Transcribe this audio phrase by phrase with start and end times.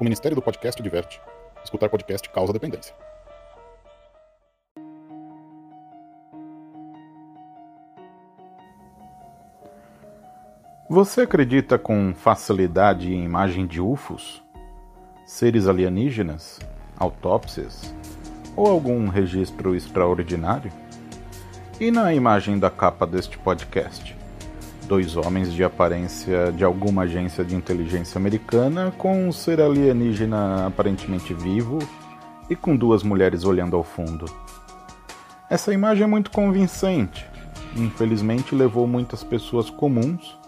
[0.00, 1.20] O Ministério do Podcast diverte.
[1.64, 2.94] Escutar podcast causa dependência.
[10.88, 14.40] Você acredita com facilidade em imagem de UFOs?
[15.26, 16.60] Seres alienígenas?
[16.96, 17.92] Autópsias?
[18.54, 20.70] Ou algum registro extraordinário?
[21.80, 24.17] E na imagem da capa deste podcast?
[24.88, 31.34] Dois homens de aparência de alguma agência de inteligência americana com um ser alienígena aparentemente
[31.34, 31.78] vivo
[32.48, 34.24] e com duas mulheres olhando ao fundo.
[35.50, 37.28] Essa imagem é muito convincente.
[37.76, 40.38] Infelizmente levou muitas pessoas comuns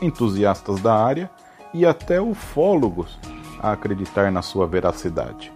[0.00, 1.28] entusiastas da área
[1.74, 3.18] e até ufólogos
[3.60, 5.52] a acreditar na sua veracidade.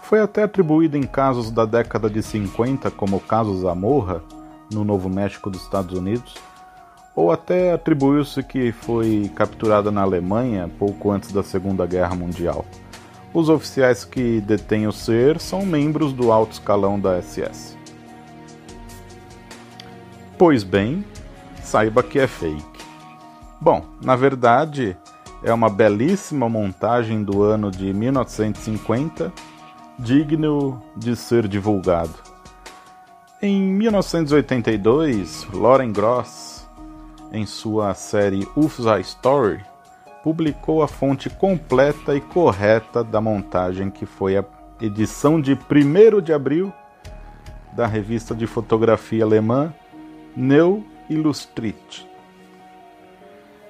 [0.00, 4.20] Foi até atribuída em casos da década de 50, como o caso Zamorra,
[4.72, 6.34] no Novo México dos Estados Unidos,
[7.14, 12.64] ou até atribuiu-se que foi capturada na Alemanha pouco antes da Segunda Guerra Mundial.
[13.34, 17.76] Os oficiais que detêm o ser são membros do alto escalão da SS.
[20.36, 21.04] Pois bem,
[21.62, 22.64] saiba que é fake.
[23.60, 24.96] Bom, na verdade,
[25.42, 29.32] é uma belíssima montagem do ano de 1950,
[29.98, 32.31] digno de ser divulgado.
[33.44, 36.64] Em 1982, Lauren Gross,
[37.32, 39.58] em sua série UFSA Story,
[40.22, 44.44] publicou a fonte completa e correta da montagem que foi a
[44.80, 46.72] edição de 1 de abril
[47.72, 49.74] da revista de fotografia alemã
[50.36, 52.06] Neu Illustriert.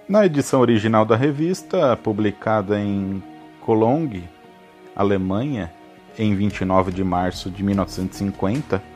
[0.06, 3.22] Na edição original da revista, publicada em
[3.62, 4.28] Cologne,
[4.94, 5.72] Alemanha,
[6.18, 8.91] em 29 de março de 1950,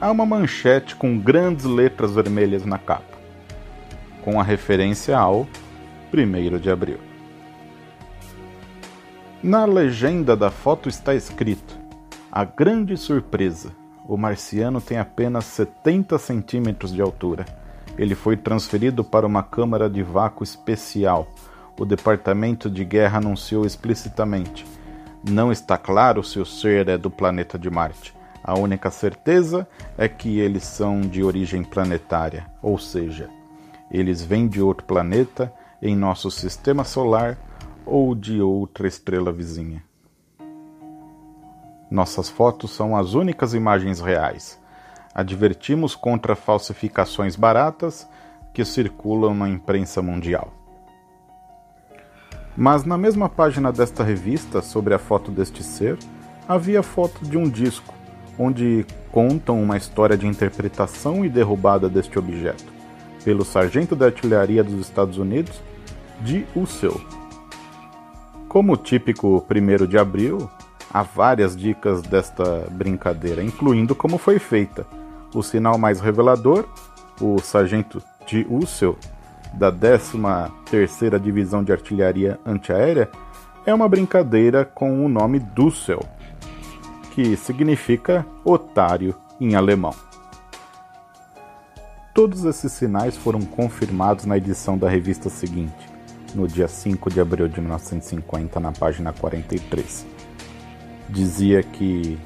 [0.00, 3.18] há uma manchete com grandes letras vermelhas na capa,
[4.22, 5.46] com a referência ao
[6.12, 6.98] 1 de abril.
[9.42, 11.78] Na legenda da foto está escrito:
[12.30, 13.72] A grande surpresa,
[14.06, 17.44] o marciano tem apenas 70 centímetros de altura
[17.96, 21.28] ele foi transferido para uma câmara de vácuo especial.
[21.78, 24.66] O Departamento de Guerra anunciou explicitamente:
[25.28, 28.14] não está claro se o ser é do planeta de Marte.
[28.44, 29.66] A única certeza
[29.96, 33.30] é que eles são de origem planetária, ou seja,
[33.90, 35.50] eles vêm de outro planeta
[35.80, 37.38] em nosso sistema solar
[37.86, 39.82] ou de outra estrela vizinha.
[41.90, 44.60] Nossas fotos são as únicas imagens reais.
[45.14, 48.06] Advertimos contra falsificações baratas
[48.52, 50.52] que circulam na imprensa mundial.
[52.54, 55.98] Mas na mesma página desta revista, sobre a foto deste ser,
[56.46, 57.94] havia foto de um disco,
[58.38, 62.64] onde contam uma história de interpretação e derrubada deste objeto,
[63.24, 65.60] pelo sargento da artilharia dos Estados Unidos,
[66.20, 67.00] de Ussel.
[68.48, 70.50] Como típico 1 de abril,
[70.92, 74.86] há várias dicas desta brincadeira, incluindo como foi feita,
[75.34, 76.64] o sinal mais revelador,
[77.20, 78.96] o sargento de Ussel,
[79.52, 83.08] da 13ª Divisão de Artilharia Antiaérea,
[83.66, 86.00] é uma brincadeira com o nome Dussel,
[87.14, 89.94] que significa otário em alemão.
[92.12, 95.88] Todos esses sinais foram confirmados na edição da revista seguinte,
[96.34, 100.04] no dia 5 de abril de 1950, na página 43.
[101.08, 102.18] Dizia que,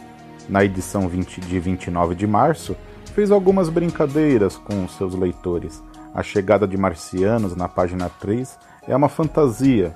[0.49, 2.75] na edição 20 de 29 de março,
[3.15, 5.83] fez algumas brincadeiras com seus leitores.
[6.15, 9.95] A chegada de marcianos na página 3 é uma fantasia.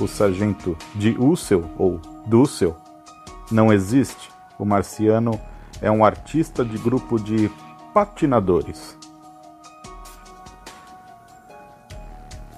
[0.00, 2.74] O sargento de Ussel, ou Dussel,
[3.50, 4.30] não existe.
[4.58, 5.40] O marciano
[5.80, 7.50] é um artista de grupo de
[7.92, 8.98] patinadores.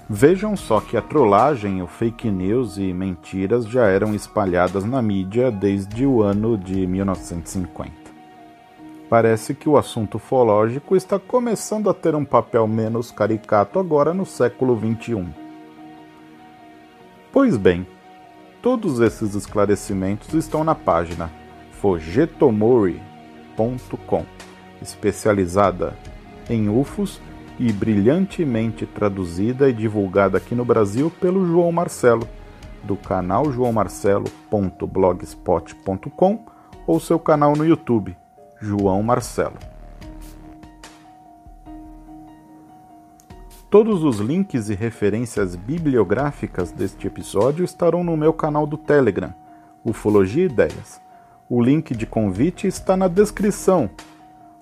[0.09, 5.49] Vejam só que a trollagem, o fake news e mentiras já eram espalhadas na mídia
[5.49, 8.03] desde o ano de 1950.
[9.09, 14.25] Parece que o assunto ufológico está começando a ter um papel menos caricato agora no
[14.25, 15.25] século XXI.
[17.31, 17.87] Pois bem,
[18.63, 21.29] todos esses esclarecimentos estão na página
[21.73, 24.25] fogetomori.com,
[24.81, 25.93] especializada
[26.49, 27.19] em UFOs
[27.59, 32.25] e brilhantemente traduzida e divulgada aqui no Brasil pelo João Marcelo,
[32.83, 36.45] do canal joãomarcelo.blogspot.com
[36.87, 38.15] ou seu canal no YouTube
[38.61, 39.72] João Marcelo.
[43.73, 49.33] Todos os links e referências bibliográficas deste episódio estarão no meu canal do Telegram,
[49.83, 51.01] Ufologia Ideias.
[51.49, 53.89] O link de convite está na descrição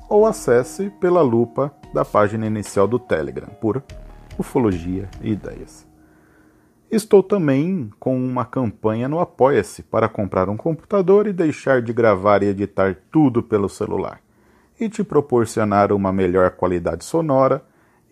[0.07, 3.83] ou acesse pela lupa da página inicial do Telegram por
[4.39, 5.85] Ufologia e Ideias.
[6.89, 12.43] Estou também com uma campanha no Apoia-se para comprar um computador e deixar de gravar
[12.43, 14.21] e editar tudo pelo celular
[14.79, 17.61] e te proporcionar uma melhor qualidade sonora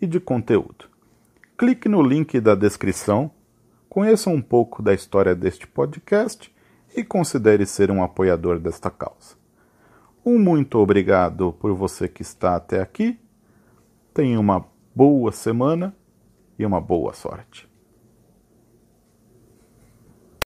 [0.00, 0.86] e de conteúdo.
[1.56, 3.30] Clique no link da descrição,
[3.88, 6.52] conheça um pouco da história deste podcast
[6.96, 9.36] e considere ser um apoiador desta causa.
[10.24, 13.18] Um muito obrigado por você que está até aqui.
[14.12, 15.94] Tenha uma boa semana
[16.58, 17.69] e uma boa sorte.